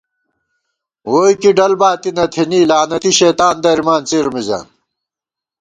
[1.11, 4.65] ووئی کی ڈل باتی نہ تھنی، لعنتی شیطان درِمان څِر مِزان